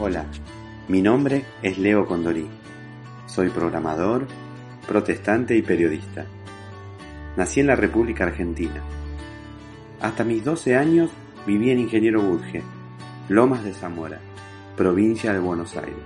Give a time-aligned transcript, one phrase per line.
[0.00, 0.26] Hola,
[0.86, 2.46] mi nombre es Leo Condorí.
[3.26, 4.28] Soy programador,
[4.86, 6.24] protestante y periodista.
[7.36, 8.80] Nací en la República Argentina.
[10.00, 11.10] Hasta mis 12 años
[11.48, 12.62] viví en Ingeniero Budge,
[13.28, 14.20] Lomas de Zamora,
[14.76, 15.96] provincia de Buenos Aires.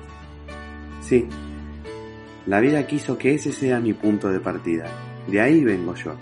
[1.03, 1.29] Sí,
[2.47, 4.87] la vida quiso que ese sea mi punto de partida.
[5.27, 6.17] De ahí vengo yo.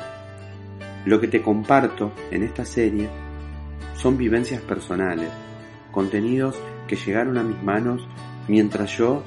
[1.04, 3.08] Lo que te comparto en esta serie
[3.94, 5.30] son vivencias personales,
[5.92, 6.58] contenidos
[6.90, 8.04] que llegaron a mis manos
[8.48, 9.22] mientras yo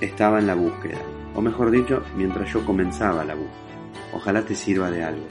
[0.00, 1.00] estaba en la búsqueda,
[1.34, 3.58] o mejor dicho, mientras yo comenzaba la búsqueda.
[4.12, 5.26] Ojalá te sirva de algo.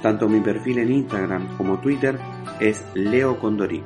[0.00, 2.18] Tanto mi perfil en Instagram como Twitter
[2.58, 3.82] es Leo Condorí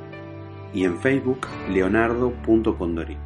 [0.73, 3.17] y en Facebook leonardo.condorí.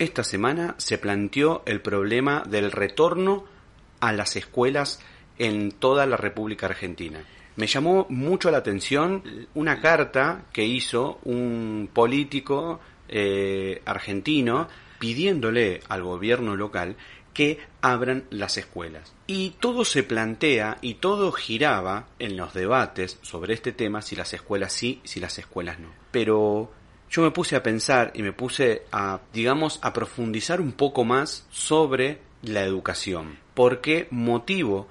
[0.00, 3.61] Esta semana se planteó el problema del retorno
[4.02, 5.00] a las escuelas
[5.38, 7.24] en toda la República Argentina.
[7.54, 9.22] Me llamó mucho la atención
[9.54, 16.96] una carta que hizo un político eh, argentino pidiéndole al gobierno local
[17.32, 19.14] que abran las escuelas.
[19.28, 24.34] Y todo se plantea y todo giraba en los debates sobre este tema si las
[24.34, 25.90] escuelas sí, si las escuelas no.
[26.10, 26.72] Pero
[27.08, 31.46] yo me puse a pensar y me puse a, digamos, a profundizar un poco más
[31.50, 33.38] sobre la educación.
[33.54, 34.88] ¿Por qué motivo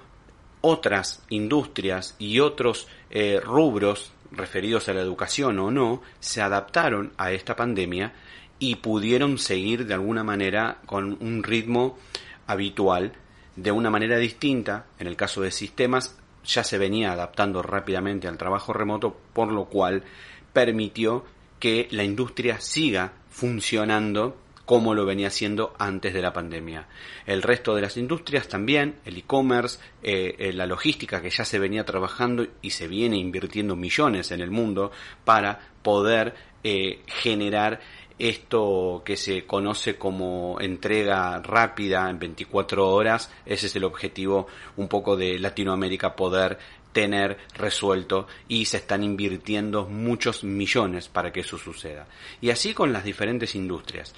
[0.60, 7.32] otras industrias y otros eh, rubros referidos a la educación o no se adaptaron a
[7.32, 8.14] esta pandemia
[8.58, 11.98] y pudieron seguir de alguna manera con un ritmo
[12.46, 13.12] habitual
[13.56, 14.86] de una manera distinta.
[14.98, 19.66] En el caso de sistemas ya se venía adaptando rápidamente al trabajo remoto, por lo
[19.66, 20.04] cual
[20.52, 21.24] permitió
[21.58, 26.86] que la industria siga funcionando como lo venía haciendo antes de la pandemia.
[27.26, 31.58] El resto de las industrias también, el e-commerce, eh, eh, la logística que ya se
[31.58, 34.92] venía trabajando y se viene invirtiendo millones en el mundo
[35.24, 37.80] para poder eh, generar
[38.18, 44.86] esto que se conoce como entrega rápida en 24 horas, ese es el objetivo un
[44.86, 46.58] poco de Latinoamérica poder
[46.92, 52.06] tener resuelto y se están invirtiendo muchos millones para que eso suceda.
[52.40, 54.14] Y así con las diferentes industrias.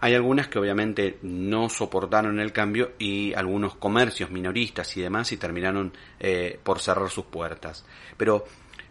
[0.00, 5.36] Hay algunas que obviamente no soportaron el cambio y algunos comercios minoristas y demás y
[5.36, 7.84] terminaron eh, por cerrar sus puertas.
[8.16, 8.44] Pero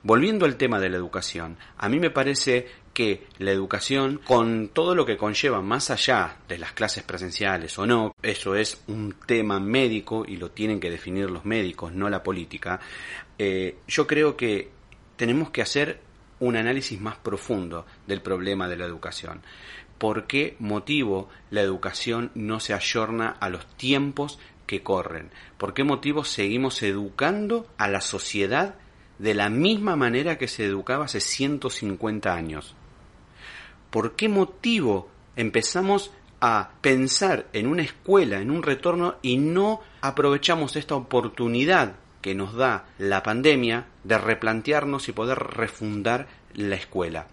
[0.04, 4.96] volviendo al tema de la educación, a mí me parece que la educación, con todo
[4.96, 9.60] lo que conlleva más allá de las clases presenciales o no, eso es un tema
[9.60, 12.80] médico y lo tienen que definir los médicos, no la política,
[13.38, 14.72] eh, yo creo que
[15.16, 16.02] tenemos que hacer
[16.40, 19.42] un análisis más profundo del problema de la educación
[19.98, 25.84] por qué motivo la educación no se ayorna a los tiempos que corren, por qué
[25.84, 28.76] motivo seguimos educando a la sociedad
[29.20, 32.76] de la misma manera que se educaba hace 150 años.
[33.90, 40.76] ¿Por qué motivo empezamos a pensar en una escuela, en un retorno y no aprovechamos
[40.76, 47.28] esta oportunidad que nos da la pandemia de replantearnos y poder refundar la escuela?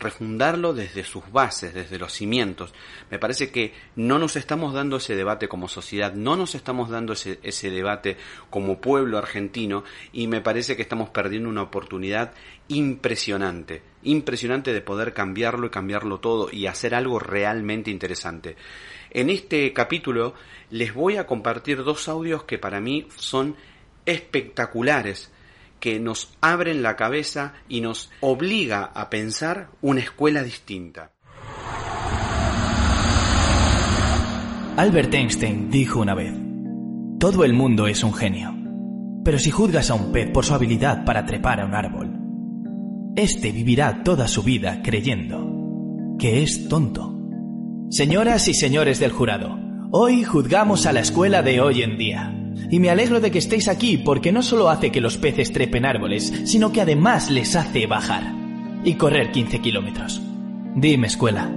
[0.00, 2.72] Refundarlo desde sus bases, desde los cimientos.
[3.10, 7.12] Me parece que no nos estamos dando ese debate como sociedad, no nos estamos dando
[7.12, 8.16] ese, debate
[8.48, 12.32] como pueblo argentino y me parece que estamos perdiendo una oportunidad
[12.68, 18.56] impresionante, impresionante de poder cambiarlo y cambiarlo todo y hacer algo realmente interesante.
[19.10, 20.34] En este capítulo
[20.70, 23.56] les voy a compartir dos audios que para mí son
[24.06, 25.30] espectaculares
[25.80, 31.12] que nos abren la cabeza y nos obliga a pensar una escuela distinta.
[34.76, 36.32] Albert Einstein dijo una vez,
[37.18, 38.54] todo el mundo es un genio,
[39.24, 42.16] pero si juzgas a un pez por su habilidad para trepar a un árbol,
[43.16, 45.60] éste vivirá toda su vida creyendo
[46.20, 47.16] que es tonto.
[47.88, 49.58] Señoras y señores del jurado,
[49.90, 52.39] hoy juzgamos a la escuela de hoy en día.
[52.70, 55.84] Y me alegro de que estéis aquí porque no solo hace que los peces trepen
[55.84, 58.34] árboles, sino que además les hace bajar
[58.84, 60.20] y correr 15 kilómetros.
[60.74, 61.50] Dime, escuela,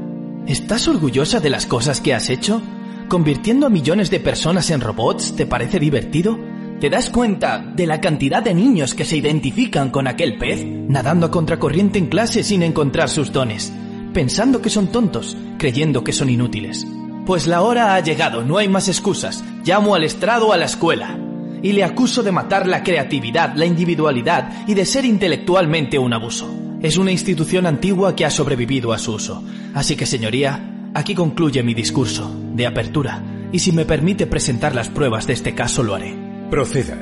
[0.48, 2.62] ¿estás orgullosa de las cosas que has hecho?
[3.08, 6.38] ¿Convirtiendo a millones de personas en robots te parece divertido?
[6.80, 11.28] ¿Te das cuenta de la cantidad de niños que se identifican con aquel pez, nadando
[11.28, 13.72] a contracorriente en clase sin encontrar sus dones,
[14.14, 16.86] pensando que son tontos, creyendo que son inútiles?
[17.26, 19.44] Pues la hora ha llegado, no hay más excusas.
[19.64, 21.18] Llamo al estrado a la escuela.
[21.62, 26.54] Y le acuso de matar la creatividad, la individualidad y de ser intelectualmente un abuso.
[26.82, 29.42] Es una institución antigua que ha sobrevivido a su uso.
[29.74, 33.24] Así que, señoría, aquí concluye mi discurso de apertura.
[33.54, 36.14] Y si me permite presentar las pruebas de este caso, lo haré.
[36.50, 36.98] Proceda.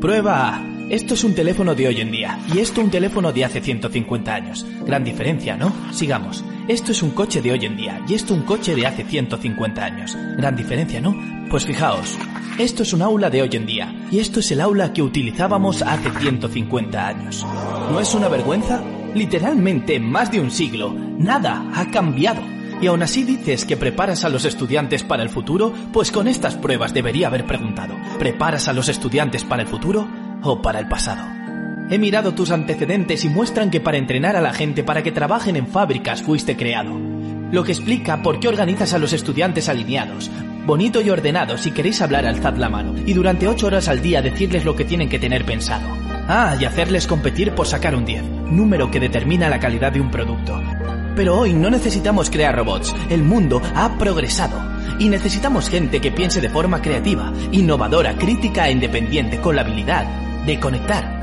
[0.00, 0.72] Prueba A.
[0.90, 4.34] Esto es un teléfono de hoy en día y esto un teléfono de hace 150
[4.34, 4.66] años.
[4.84, 5.72] Gran diferencia, ¿no?
[5.92, 6.44] Sigamos.
[6.68, 9.84] Esto es un coche de hoy en día y esto un coche de hace 150
[9.84, 10.16] años.
[10.36, 11.16] Gran diferencia, ¿no?
[11.50, 12.16] Pues fijaos.
[12.56, 15.82] Esto es un aula de hoy en día y esto es el aula que utilizábamos
[15.82, 17.44] hace 150 años.
[17.90, 18.80] ¿No es una vergüenza?
[19.12, 22.42] Literalmente en más de un siglo, nada ha cambiado.
[22.80, 26.54] Y aún así dices que preparas a los estudiantes para el futuro, pues con estas
[26.54, 30.06] pruebas debería haber preguntado, ¿preparas a los estudiantes para el futuro
[30.42, 31.41] o para el pasado?
[31.92, 35.56] He mirado tus antecedentes y muestran que para entrenar a la gente para que trabajen
[35.56, 36.98] en fábricas fuiste creado.
[37.50, 40.30] Lo que explica por qué organizas a los estudiantes alineados,
[40.64, 44.22] bonito y ordenado si queréis hablar alzad la mano, y durante ocho horas al día
[44.22, 45.86] decirles lo que tienen que tener pensado.
[46.28, 50.10] Ah, y hacerles competir por sacar un 10, número que determina la calidad de un
[50.10, 50.62] producto.
[51.14, 54.58] Pero hoy no necesitamos crear robots, el mundo ha progresado.
[54.98, 60.06] Y necesitamos gente que piense de forma creativa, innovadora, crítica e independiente, con la habilidad
[60.46, 61.21] de conectar.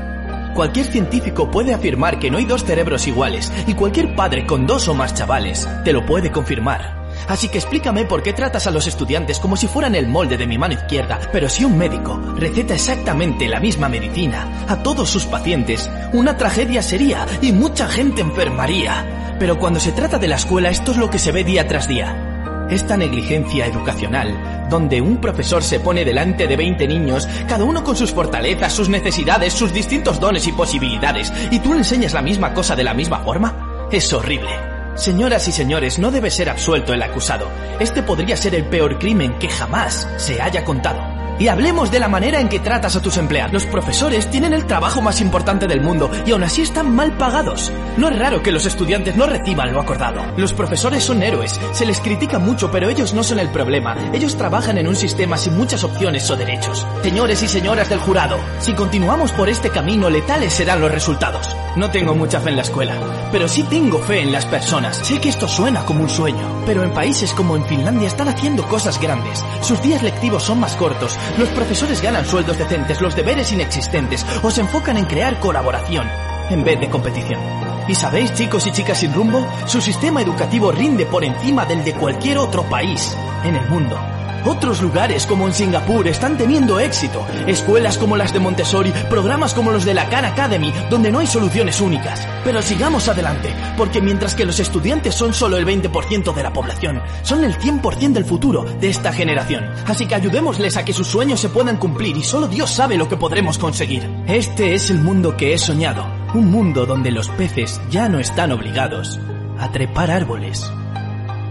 [0.54, 4.88] Cualquier científico puede afirmar que no hay dos cerebros iguales, y cualquier padre con dos
[4.88, 7.00] o más chavales te lo puede confirmar.
[7.28, 10.46] Así que explícame por qué tratas a los estudiantes como si fueran el molde de
[10.46, 15.26] mi mano izquierda, pero si un médico receta exactamente la misma medicina a todos sus
[15.26, 19.36] pacientes, una tragedia sería y mucha gente enfermaría.
[19.38, 21.88] Pero cuando se trata de la escuela esto es lo que se ve día tras
[21.88, 22.39] día.
[22.70, 27.96] Esta negligencia educacional, donde un profesor se pone delante de 20 niños, cada uno con
[27.96, 32.76] sus fortalezas, sus necesidades, sus distintos dones y posibilidades, y tú enseñas la misma cosa
[32.76, 34.50] de la misma forma, es horrible.
[34.94, 37.48] Señoras y señores, no debe ser absuelto el acusado.
[37.80, 41.09] Este podría ser el peor crimen que jamás se haya contado.
[41.40, 43.50] Y hablemos de la manera en que tratas a tus empleados.
[43.54, 47.72] Los profesores tienen el trabajo más importante del mundo y aún así están mal pagados.
[47.96, 50.20] No es raro que los estudiantes no reciban lo acordado.
[50.36, 53.96] Los profesores son héroes, se les critica mucho, pero ellos no son el problema.
[54.12, 56.86] Ellos trabajan en un sistema sin muchas opciones o derechos.
[57.02, 61.56] Señores y señoras del jurado, si continuamos por este camino, letales serán los resultados.
[61.74, 62.94] No tengo mucha fe en la escuela,
[63.32, 64.98] pero sí tengo fe en las personas.
[64.98, 68.68] Sé que esto suena como un sueño, pero en países como en Finlandia están haciendo
[68.68, 69.42] cosas grandes.
[69.62, 74.50] Sus días lectivos son más cortos, los profesores ganan sueldos decentes, los deberes inexistentes, o
[74.50, 76.08] se enfocan en crear colaboración
[76.50, 77.40] en vez de competición.
[77.88, 81.94] Y sabéis, chicos y chicas sin rumbo, su sistema educativo rinde por encima del de
[81.94, 83.98] cualquier otro país en el mundo.
[84.44, 87.26] Otros lugares como en Singapur están teniendo éxito.
[87.46, 91.26] Escuelas como las de Montessori, programas como los de la Khan Academy, donde no hay
[91.26, 92.26] soluciones únicas.
[92.42, 97.02] Pero sigamos adelante, porque mientras que los estudiantes son solo el 20% de la población,
[97.22, 99.68] son el 100% del futuro de esta generación.
[99.86, 103.08] Así que ayudémosles a que sus sueños se puedan cumplir y solo Dios sabe lo
[103.08, 104.08] que podremos conseguir.
[104.26, 106.06] Este es el mundo que he soñado.
[106.32, 109.20] Un mundo donde los peces ya no están obligados
[109.58, 110.72] a trepar árboles.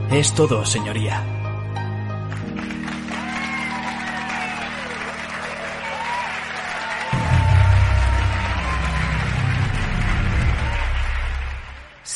[0.09, 1.38] Es todo, señoría.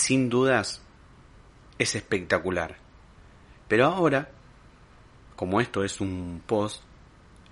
[0.03, 0.81] Sin dudas
[1.79, 2.75] es espectacular.
[3.69, 4.31] Pero ahora,
[5.37, 6.83] como esto es un post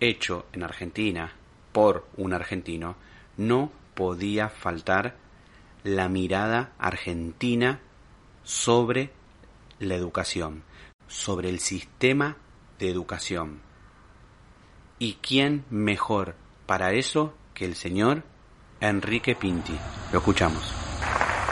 [0.02, 1.32] hecho en Argentina
[1.72, 2.98] por un argentino,
[3.38, 5.16] no podía faltar
[5.86, 7.80] la mirada argentina
[8.44, 9.12] sobre
[9.80, 10.64] la educación,
[11.08, 12.36] sobre el sistema
[12.80, 13.62] de educación.
[15.00, 18.24] ¿Y quién mejor para eso que el señor
[18.82, 19.78] Enrique Pinti?
[20.12, 20.76] Lo escuchamos.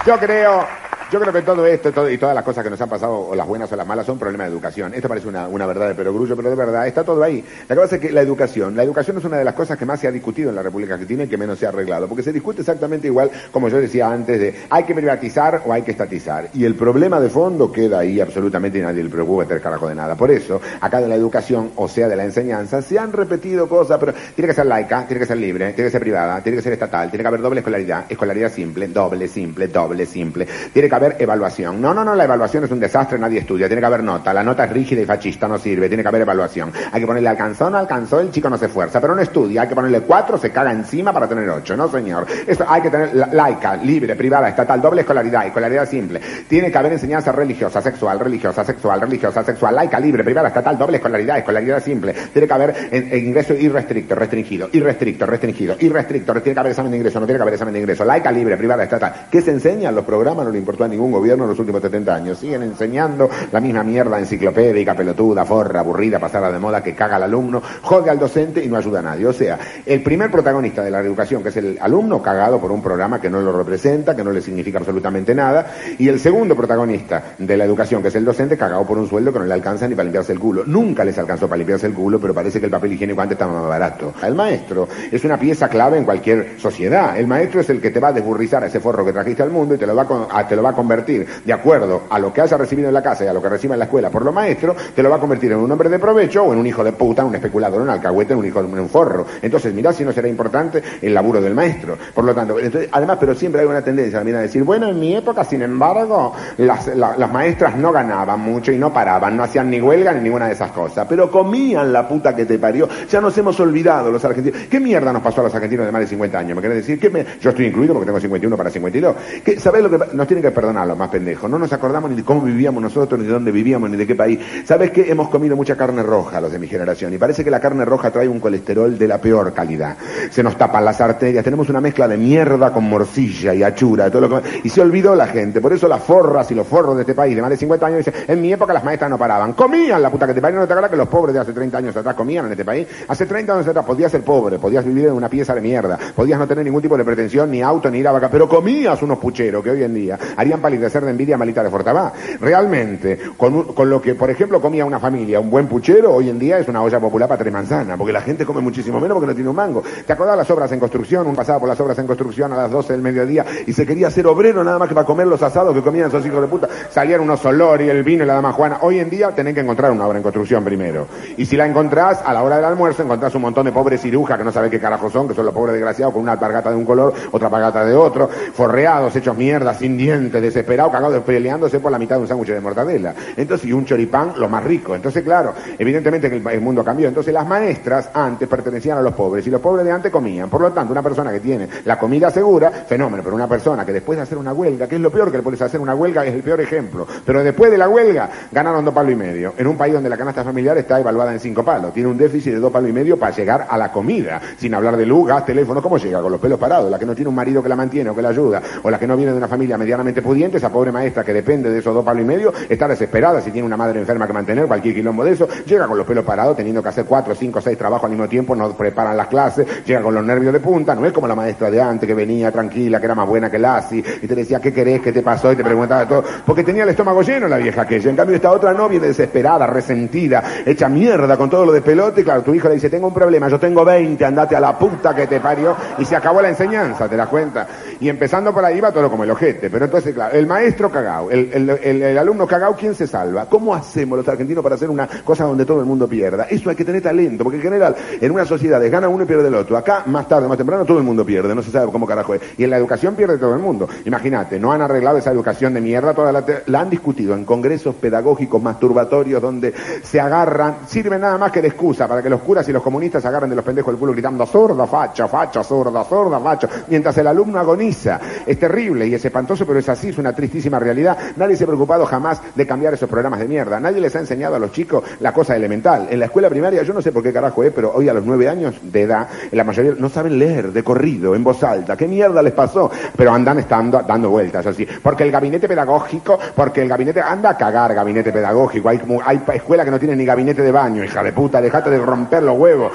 [0.05, 0.67] Yo creo
[1.11, 3.47] yo creo que todo esto y todas las cosas que nos han pasado, o las
[3.47, 4.93] buenas o las malas, son problemas de educación.
[4.93, 7.43] Esto parece una, una verdad de perogrullo, pero de verdad está todo ahí.
[7.67, 9.99] La cosa es que la educación, la educación es una de las cosas que más
[9.99, 12.31] se ha discutido en la República Argentina y que menos se ha arreglado, porque se
[12.31, 16.49] discute exactamente igual, como yo decía antes, de hay que privatizar o hay que estatizar.
[16.53, 19.95] Y el problema de fondo queda ahí absolutamente y nadie le preocupa tener carajo de
[19.95, 20.15] nada.
[20.15, 23.97] Por eso, acá de la educación, o sea, de la enseñanza, se han repetido cosas,
[23.99, 26.61] pero tiene que ser laica, tiene que ser libre, tiene que ser privada, tiene que
[26.61, 30.98] ser estatal, tiene que haber doble escolaridad, escolaridad simple, doble, simple, doble, simple, tiene que
[30.99, 34.03] haber evaluación no, no, no, la evaluación es un desastre, nadie estudia, tiene que haber
[34.03, 36.71] nota, la nota es rígida y fascista, no sirve, tiene que haber evaluación.
[36.91, 39.67] Hay que ponerle alcanzó, no alcanzó, el chico no se esfuerza, pero no estudia, hay
[39.67, 42.25] que ponerle cuatro, se caga encima para tener ocho, no señor.
[42.47, 46.21] Esto hay que tener laica, libre, privada, estatal, doble escolaridad, escolaridad simple.
[46.47, 50.97] Tiene que haber enseñanza religiosa, sexual, religiosa, sexual, religiosa, sexual, laica, libre, privada, estatal, doble
[50.97, 52.13] escolaridad, escolaridad simple.
[52.33, 57.19] Tiene que haber ingreso irrestricto, restringido, irrestricto, restringido, irrestricto, tiene que haber examen de ingreso,
[57.19, 59.27] no tiene que haber examen de ingreso, laica, libre, privada, estatal.
[59.31, 59.91] ¿Qué se enseña?
[59.91, 62.37] Los programas no le importó ningún gobierno en los últimos 70 años.
[62.39, 67.23] Siguen enseñando la misma mierda enciclopédica, pelotuda, forra, aburrida, pasada de moda, que caga al
[67.23, 69.25] alumno, jode al docente y no ayuda a nadie.
[69.25, 72.81] O sea, el primer protagonista de la educación, que es el alumno, cagado por un
[72.81, 75.67] programa que no lo representa, que no le significa absolutamente nada,
[75.97, 79.31] y el segundo protagonista de la educación, que es el docente, cagado por un sueldo
[79.31, 80.63] que no le alcanza ni para limpiarse el culo.
[80.65, 83.53] Nunca les alcanzó para limpiarse el culo, pero parece que el papel higiénico antes estaba
[83.53, 84.13] más barato.
[84.23, 87.17] El maestro es una pieza clave en cualquier sociedad.
[87.17, 89.49] El maestro es el que te va a desburrizar a ese forro que trajiste al
[89.49, 92.31] mundo y te lo va a, te lo va a convertir de acuerdo a lo
[92.31, 94.23] que haya recibido en la casa y a lo que reciba en la escuela por
[94.23, 96.65] lo maestro, te lo va a convertir en un hombre de provecho o en un
[96.65, 99.25] hijo de puta, un especulador, un alcahuete, un hijo de un forro.
[99.41, 101.97] Entonces, mirá si no será importante el laburo del maestro.
[102.13, 102.55] Por lo tanto,
[102.91, 106.33] además, pero siempre hay una tendencia también a decir, bueno, en mi época, sin embargo,
[106.57, 110.47] las, las maestras no ganaban mucho y no paraban, no hacían ni huelga ni ninguna
[110.47, 112.87] de esas cosas, pero comían la puta que te parió.
[113.09, 114.61] Ya nos hemos olvidado los argentinos.
[114.69, 116.55] ¿Qué mierda nos pasó a los argentinos de más de 50 años?
[116.55, 116.99] ¿Me querés decir?
[116.99, 119.15] que Yo estoy incluido porque tengo 51 para 52.
[119.43, 121.49] ¿Qué, ¿Sabés lo que nos tienen que perdonar más pendejos?
[121.49, 124.15] No nos acordamos ni de cómo vivíamos nosotros, ni de dónde vivíamos, ni de qué
[124.15, 124.39] país.
[124.65, 125.09] ¿Sabes qué?
[125.09, 128.11] Hemos comido mucha carne roja los de mi generación y parece que la carne roja
[128.11, 129.97] trae un colesterol de la peor calidad.
[130.29, 134.27] Se nos tapan las arterias, tenemos una mezcla de mierda con morcilla y achura, todo
[134.27, 134.61] lo que...
[134.63, 135.61] y se olvidó la gente.
[135.61, 137.97] Por eso las forras y los forros de este país de más de 50 años
[138.05, 140.67] dicen, en mi época las maestras no paraban, comían la puta que te parió, no
[140.67, 142.87] te acuerdas que los pobres de hace 30 años atrás comían en este país.
[143.07, 146.39] Hace 30 años atrás podías ser pobre, podías vivir en una pieza de mierda, podías
[146.39, 149.17] no tener ningún tipo de pretensión, ni auto, ni ir a vaca, pero comías unos
[149.17, 150.17] pucheros que hoy en día
[150.49, 152.11] harían palidecer de envidia Malita de Fortabá.
[152.41, 156.39] Realmente, con, con lo que, por ejemplo, comía una familia, un buen puchero, hoy en
[156.39, 159.27] día es una olla popular para tres manzanas, porque la gente come muchísimo menos porque
[159.27, 159.83] no tiene un mango.
[160.05, 161.27] ¿Te acordás las obras en construcción?
[161.27, 164.09] Un pasaba por las obras en construcción a las 12 del mediodía y se quería
[164.09, 166.67] ser obrero nada más que para comer los asados que comían esos hijos de puta.
[166.89, 168.79] Salían unos olor y el vino y la dama Juana.
[168.81, 171.07] Hoy en día tenés que encontrar una obra en construcción primero.
[171.37, 174.37] Y si la encontrás, a la hora del almuerzo encontrás un montón de pobres cirujas
[174.37, 176.75] que no saben qué carajo son, que son los pobres desgraciados con una alpargata de
[176.75, 181.91] un color, otra alpargata de otro, forreados, hechos mierda, sin dientes, desesperados, cagados, peleándose por
[181.91, 183.13] la mitad de un sándwich de mortadela.
[183.35, 184.95] Entonces, y un choripán, lo más rico.
[184.95, 187.07] Entonces, claro, evidentemente que el, el mundo cambió.
[187.07, 190.49] Entonces, las maestras antes pertenecían a los pobres y los pobres de antes comían.
[190.49, 193.93] Por lo tanto, una persona que tiene la comida segura, fenómeno, pero una persona que
[193.93, 196.25] después de hacer una huelga, que es lo peor que le puedes hacer una huelga,
[196.25, 197.07] es el peor ejemplo.
[197.25, 199.53] Pero después de la huelga, ganaron dos palos y medio.
[199.57, 201.93] En un país donde la canasta familiar está evaluada en cinco palos.
[201.93, 204.41] Tiene un déficit de dos palos y medio para llegar a la comida.
[204.57, 206.21] Sin hablar de luz, gas, teléfono, ¿cómo llega?
[206.21, 206.89] Con los pelos parados.
[206.89, 208.99] La que no tiene un marido que la mantiene o que la ayuda, o la
[208.99, 211.91] que no viene de una familia medianamente pudiente, esa pobre maestra que depende de esos
[211.91, 215.23] dos palos y medio, está desesperada si tiene una madre enferma que mantener, cualquier quilombo
[215.23, 218.11] de eso, llega con los pelos parados, teniendo que hacer cuatro, cinco, seis trabajos al
[218.11, 221.27] mismo tiempo, no preparan las clases, llega con los nervios de punta, no es como
[221.27, 224.35] la maestra de antes que venía tranquila, que era más buena que Lassi, y te
[224.35, 225.01] decía, ¿qué querés?
[225.01, 225.51] ¿Qué te pasó?
[225.51, 228.11] Y te preguntaba todo, porque tenía el estómago lleno la vieja aquella.
[228.11, 232.23] En cambio, esta otra novia desesperada, resentida, hecha mierda con todo lo de pelote, y
[232.23, 235.15] claro, tu hijo le dice, tengo un problema, yo tengo 20, andate a la puta
[235.15, 237.67] que te parió, y se acabó la enseñanza, ¿te das cuenta?
[237.99, 241.49] Y empezando por ahí va todo como el ojete, pero entonces, el maestro cagao, el,
[241.53, 243.45] el, el, el alumno cagao, ¿quién se salva?
[243.47, 246.43] ¿Cómo hacemos los argentinos para hacer una cosa donde todo el mundo pierda?
[246.49, 249.47] Eso hay que tener talento, porque en general, en una sociedad gana uno y pierde
[249.47, 249.77] el otro.
[249.77, 252.41] Acá, más tarde, más temprano, todo el mundo pierde, no se sabe cómo carajo es.
[252.57, 253.87] Y en la educación pierde todo el mundo.
[254.05, 257.95] Imagínate, no han arreglado esa educación de mierda, toda la, la han discutido en congresos
[257.95, 259.73] pedagógicos masturbatorios donde
[260.03, 263.25] se agarran, sirven nada más que de excusa para que los curas y los comunistas
[263.25, 267.27] agarren de los pendejos del culo gritando sorda, facha, facha, sorda, sorda, facha, mientras el
[267.27, 268.19] alumno agoniza.
[268.45, 271.17] Es terrible y es espantoso, pero es así, es una tristísima realidad.
[271.35, 273.79] Nadie se ha preocupado jamás de cambiar esos programas de mierda.
[273.79, 276.07] Nadie les ha enseñado a los chicos la cosa elemental.
[276.09, 278.25] En la escuela primaria, yo no sé por qué carajo es, pero hoy a los
[278.25, 281.95] nueve años de edad, la mayoría no saben leer de corrido, en voz alta.
[281.95, 282.91] ¿Qué mierda les pasó?
[283.15, 284.87] Pero andan estando, dando vueltas así.
[285.01, 288.89] Porque el gabinete pedagógico, porque el gabinete, anda a cagar gabinete pedagógico.
[288.89, 291.99] Hay, hay escuelas que no tienen ni gabinete de baño, hija de puta, dejate de
[291.99, 292.91] romper los huevos.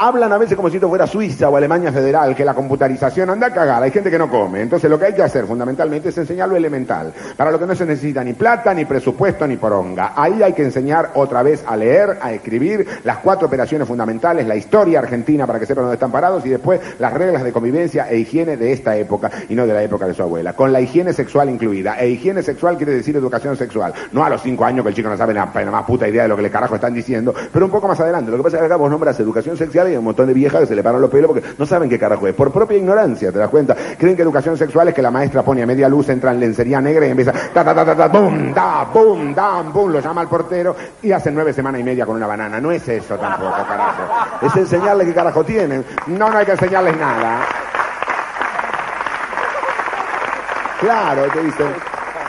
[0.00, 3.48] Hablan a veces como si esto fuera Suiza o Alemania Federal, que la computarización anda
[3.48, 4.60] a cagar, hay gente que no come.
[4.60, 7.74] Entonces lo que hay que hacer fundamentalmente es enseñar lo elemental, para lo que no
[7.74, 10.12] se necesita ni plata, ni presupuesto, ni poronga.
[10.16, 14.56] Ahí hay que enseñar otra vez a leer, a escribir las cuatro operaciones fundamentales, la
[14.56, 18.18] historia argentina para que sepan dónde están parados y después las reglas de convivencia e
[18.18, 21.12] higiene de esta época y no de la época de su abuela, con la higiene
[21.12, 21.98] sexual incluida.
[22.00, 25.08] E higiene sexual quiere decir educación sexual, no a los cinco años que el chico
[25.08, 27.70] no sabe la, más puta idea de lo que le carajo están diciendo, pero un
[27.70, 28.30] poco más adelante.
[28.30, 30.34] Lo que pasa es que acá vos nombras educación sexual y hay un montón de
[30.34, 32.78] viejas que se le paran los pelos porque no saben qué carajo es, por propia
[32.78, 33.76] ignorancia, ¿te das cuenta?
[33.98, 36.80] Creen que educación sexual es que la maestra pone a media luz, entra en lencería
[36.80, 40.20] negra y empieza ta ta ta ta, ta bum, da, bum, da, bum, lo llama
[40.22, 42.60] al portero y hace nueve semanas y media con una banana.
[42.60, 44.02] No es eso tampoco, carajo.
[44.42, 45.84] Es enseñarle qué carajo tienen.
[46.06, 47.40] No, no hay que enseñarles nada.
[50.80, 51.66] Claro, te dicen,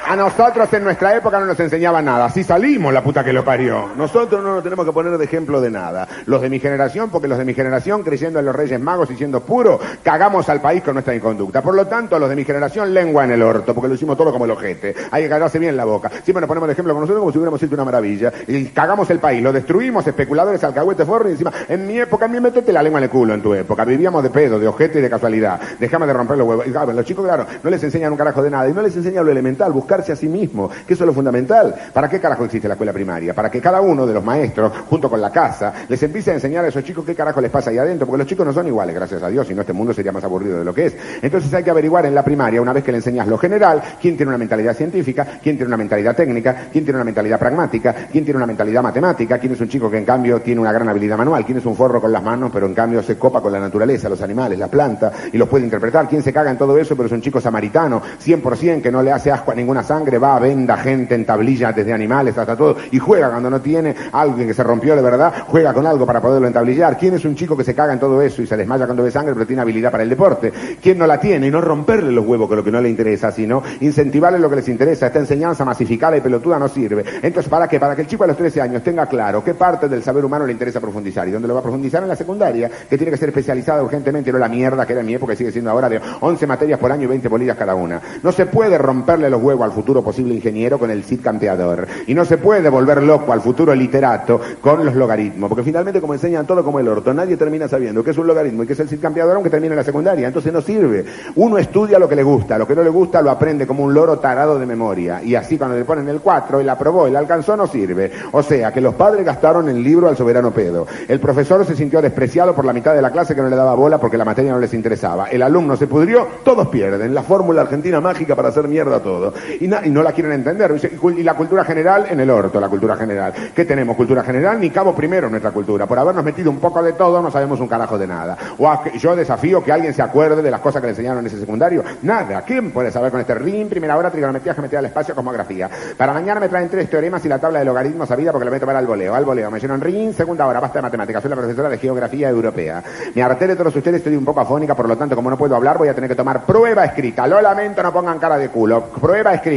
[0.09, 2.25] A nosotros en nuestra época no nos enseñaba nada.
[2.25, 3.89] Así salimos, la puta que lo parió.
[3.95, 6.07] Nosotros no nos tenemos que poner de ejemplo de nada.
[6.25, 9.15] Los de mi generación, porque los de mi generación, creyendo en los Reyes Magos y
[9.15, 11.61] siendo puro, cagamos al país con nuestra inconducta.
[11.61, 14.31] Por lo tanto, los de mi generación, lengua en el orto, porque lo hicimos todo
[14.31, 14.95] como el ojete.
[15.11, 16.09] Hay que cagarse bien la boca.
[16.09, 18.33] Siempre nos ponemos de ejemplo con nosotros como si hubiéramos hecho una maravilla.
[18.47, 22.27] Y cagamos el país, lo destruimos, especuladores, alcahuetes, forros, y encima, en mi época, a
[22.27, 23.85] mí metete la lengua en el culo en tu época.
[23.85, 25.61] Vivíamos de pedo, de ojete y de casualidad.
[25.79, 26.65] Dejame de romper los huevos.
[26.65, 28.67] Claro, los chicos, claro, no les enseñan un carajo de nada.
[28.67, 31.75] Y no les enseñan lo elemental, buscarse a sí mismo, que eso es lo fundamental.
[31.93, 33.33] ¿Para qué carajo existe la escuela primaria?
[33.33, 36.65] Para que cada uno de los maestros, junto con la casa, les empiece a enseñar
[36.65, 38.95] a esos chicos qué carajo les pasa ahí adentro, porque los chicos no son iguales,
[38.95, 40.95] gracias a Dios, si no este mundo sería más aburrido de lo que es.
[41.21, 44.15] Entonces hay que averiguar en la primaria, una vez que le enseñas lo general, quién
[44.15, 48.23] tiene una mentalidad científica, quién tiene una mentalidad técnica, quién tiene una mentalidad pragmática, quién
[48.23, 51.17] tiene una mentalidad matemática, quién es un chico que en cambio tiene una gran habilidad
[51.17, 53.59] manual, quién es un forro con las manos, pero en cambio se copa con la
[53.59, 56.95] naturaleza, los animales, la planta, y los puede interpretar, quién se caga en todo eso,
[56.95, 60.37] pero es un chico samaritano, 100%, que no le hace asco a ninguna sangre, va,
[60.37, 64.53] venda gente en tablillas desde animales hasta todo, y juega cuando no tiene alguien que
[64.53, 66.95] se rompió de verdad, juega con algo para poderlo entablillar.
[66.95, 69.09] ¿Quién es un chico que se caga en todo eso y se desmaya cuando ve
[69.09, 70.53] sangre, pero tiene habilidad para el deporte?
[70.79, 71.47] ¿Quién no la tiene?
[71.47, 74.57] Y no romperle los huevos con lo que no le interesa, sino incentivarle lo que
[74.57, 75.07] les interesa.
[75.07, 77.03] Esta enseñanza masificada y pelotuda no sirve.
[77.23, 77.79] Entonces, ¿para qué?
[77.79, 80.45] Para que el chico a los 13 años tenga claro qué parte del saber humano
[80.45, 83.17] le interesa profundizar y dónde lo va a profundizar en la secundaria, que tiene que
[83.17, 85.89] ser especializada urgentemente, no la mierda que era en mi época y sigue siendo ahora
[85.89, 87.99] de 11 materias por año y 20 bolillas cada una.
[88.21, 91.87] No se puede romperle los huevos al futuro posible ingeniero con el CID campeador.
[92.05, 96.13] Y no se puede volver loco al futuro literato con los logaritmos, porque finalmente como
[96.13, 98.79] enseñan todo como el orto, nadie termina sabiendo qué es un logaritmo y qué es
[98.81, 101.05] el CID campeador aunque termine la secundaria, entonces no sirve.
[101.35, 103.93] Uno estudia lo que le gusta, lo que no le gusta lo aprende como un
[103.93, 107.55] loro tarado de memoria, y así cuando le ponen el 4, él aprobó, él alcanzó,
[107.55, 108.11] no sirve.
[108.33, 110.87] O sea, que los padres gastaron el libro al soberano pedo.
[111.07, 113.75] El profesor se sintió despreciado por la mitad de la clase que no le daba
[113.75, 115.27] bola porque la materia no les interesaba.
[115.27, 117.13] El alumno se pudrió, todos pierden.
[117.13, 119.33] La fórmula argentina mágica para hacer mierda todo.
[119.59, 120.73] Y, y no la quieren entender.
[121.17, 123.33] Y la cultura general en el orto, la cultura general.
[123.55, 123.95] ¿Qué tenemos?
[123.95, 125.85] Cultura general, ni cabo primero en nuestra cultura.
[125.85, 128.37] Por habernos metido un poco de todo, no sabemos un carajo de nada.
[128.57, 131.39] O yo desafío que alguien se acuerde de las cosas que le enseñaron en ese
[131.39, 131.83] secundario.
[132.01, 132.41] Nada.
[132.41, 135.69] ¿Quién puede saber con este RIM, primera hora, trigonometría, geometría del espacio, cosmografía?
[135.97, 138.57] Para mañana me traen tres teoremas y la tabla de logaritmos sabida porque la voy
[138.57, 139.13] a tomar al voleo.
[139.15, 139.51] Al voleo.
[139.51, 141.21] Me llenan RIM, segunda hora, basta de matemáticas.
[141.21, 142.83] Soy la profesora de geografía europea.
[143.13, 145.55] Me harté de todos ustedes, estoy un poco afónica, por lo tanto, como no puedo
[145.55, 147.27] hablar, voy a tener que tomar prueba escrita.
[147.27, 148.85] Lo lamento, no pongan cara de culo.
[148.85, 149.48] Prueba escrita.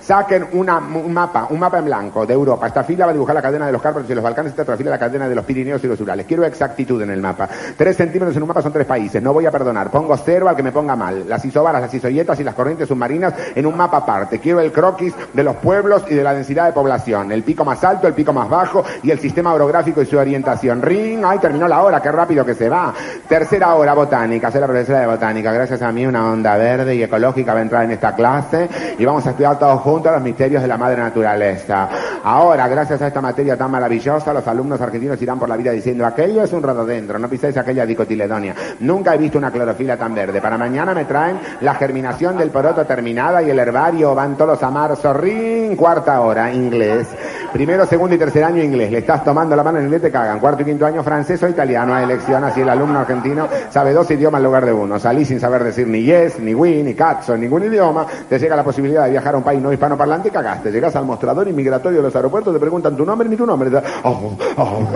[0.00, 2.66] Saquen una, un mapa, un mapa en blanco de Europa.
[2.66, 4.76] Esta fila va a dibujar la cadena de los Cárpatos y los Balcanes, esta otra
[4.76, 6.26] fila la cadena de los Pirineos y los Urales.
[6.26, 7.48] Quiero exactitud en el mapa.
[7.76, 9.22] Tres centímetros en un mapa son tres países.
[9.22, 9.90] No voy a perdonar.
[9.90, 11.28] Pongo cero al que me ponga mal.
[11.28, 14.38] Las isobaras, las isoyetas y las corrientes submarinas en un mapa aparte.
[14.38, 17.32] Quiero el croquis de los pueblos y de la densidad de población.
[17.32, 20.82] El pico más alto, el pico más bajo y el sistema orográfico y su orientación.
[20.82, 22.92] Ring, ay, terminó la hora, qué rápido que se va.
[23.28, 24.50] Tercera hora, botánica.
[24.50, 25.52] Soy la profesora de botánica.
[25.52, 29.04] Gracias a mí una onda verde y ecológica va a entrar en esta clase y
[29.04, 29.37] vamos a estudiar
[29.78, 31.88] juntos los misterios de la madre naturaleza.
[32.24, 36.04] Ahora, gracias a esta materia tan maravillosa, los alumnos argentinos irán por la vida diciendo,
[36.04, 38.54] aquello es un rododendro, no piséis aquella dicotiledonia.
[38.80, 40.40] Nunca he visto una clorofila tan verde.
[40.40, 44.70] Para mañana me traen la germinación del poroto terminada y el herbario van todos a
[44.70, 45.12] marzo.
[45.12, 47.06] Ring, cuarta hora, inglés.
[47.52, 48.90] Primero, segundo y tercer año inglés.
[48.90, 50.38] Le estás tomando la mano en inglés, te cagan.
[50.38, 52.44] Cuarto y quinto año francés o italiano a elección.
[52.44, 54.98] Así el alumno argentino sabe dos idiomas en lugar de uno.
[54.98, 58.06] Salí sin saber decir ni yes, ni we, ni cazzo, ningún idioma.
[58.28, 60.70] Te llega la posibilidad de viajar a un país no hispanoparlante y cagaste.
[60.70, 63.70] Llegas al mostrador inmigratorio de los aeropuertos, te preguntan tu nombre ni tu nombre.
[64.04, 64.88] Oh, oh,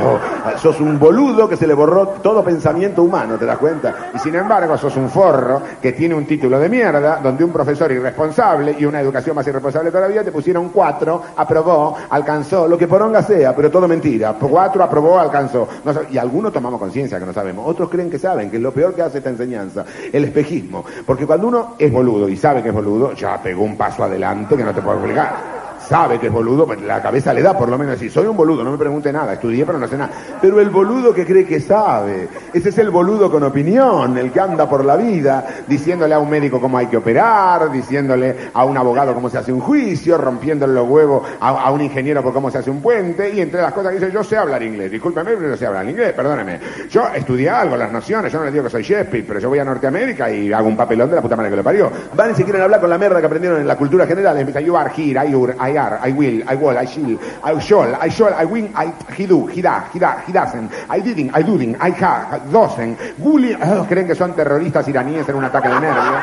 [0.00, 4.10] oh, sos un boludo que se le borró todo pensamiento humano, ¿te das cuenta?
[4.14, 7.90] Y sin embargo, sos un forro que tiene un título de mierda, donde un profesor
[7.92, 11.22] irresponsable y una educación más irresponsable todavía te pusieron cuatro,
[11.62, 14.34] aprobó, alcanzó, lo que poronga sea, pero todo mentira.
[14.38, 15.68] Cuatro aprobó, alcanzó.
[16.10, 18.94] Y algunos tomamos conciencia que no sabemos, otros creen que saben, que es lo peor
[18.94, 20.84] que hace esta enseñanza, el espejismo.
[21.06, 24.56] Porque cuando uno es boludo y sabe que es boludo, ya pegó un paso adelante
[24.56, 25.61] que no te puedo explicar
[25.92, 28.34] sabe que es boludo, pues la cabeza le da por lo menos decir, soy un
[28.34, 30.10] boludo, no me pregunte nada, estudié pero no sé nada.
[30.40, 34.40] Pero el boludo que cree que sabe, ese es el boludo con opinión, el que
[34.40, 38.78] anda por la vida diciéndole a un médico cómo hay que operar, diciéndole a un
[38.78, 42.56] abogado cómo se hace un juicio, rompiéndole los huevos a, un ingeniero por cómo se
[42.56, 45.48] hace un puente, y entre las cosas que dice, yo sé hablar inglés, discúlpeme, pero
[45.50, 46.58] no sé hablar inglés, perdóneme.
[46.88, 49.58] Yo estudié algo, las nociones, yo no le digo que soy Shakespeare, pero yo voy
[49.58, 51.92] a Norteamérica y hago un papelón de la puta madre que lo parió.
[52.14, 54.62] Van y si quieren hablar con la mierda que aprendieron en la cultura general, empiezan
[54.62, 58.72] a ayudar, here, I will, I will, I shall, I shall, I shall, I win,
[58.74, 62.38] I, he do, he da, he da, he doesn't, I didn't, I doing, I ha,
[62.50, 66.22] doesn't, bullying, oh, creen que son terroristas iraníes en un ataque de nervios,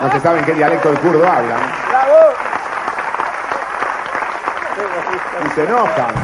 [0.00, 1.56] no se saben qué dialecto el kurdo habla.
[5.44, 6.14] Y se enojan.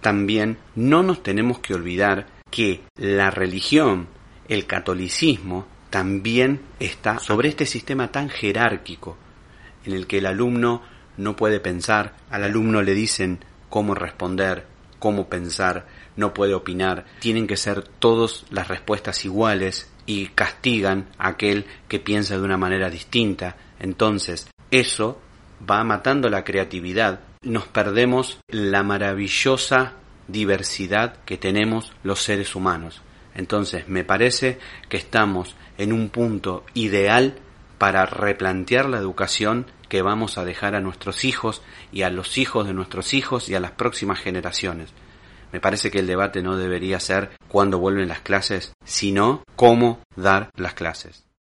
[0.00, 4.08] También no nos tenemos que olvidar que la religión
[4.48, 9.18] el catolicismo también está sobre este sistema tan jerárquico
[9.84, 10.80] en el que el alumno
[11.18, 14.64] no puede pensar, al alumno le dicen cómo responder,
[14.98, 21.28] cómo pensar, no puede opinar, tienen que ser todas las respuestas iguales y castigan a
[21.28, 23.56] aquel que piensa de una manera distinta.
[23.78, 25.20] Entonces, eso
[25.70, 27.20] va matando la creatividad.
[27.42, 29.92] Nos perdemos la maravillosa
[30.26, 33.02] diversidad que tenemos los seres humanos.
[33.34, 37.34] Entonces, me parece que estamos en un punto ideal
[37.78, 42.66] para replantear la educación que vamos a dejar a nuestros hijos y a los hijos
[42.66, 44.90] de nuestros hijos y a las próximas generaciones.
[45.52, 50.50] Me parece que el debate no debería ser cuándo vuelven las clases, sino cómo dar
[50.56, 51.24] las clases.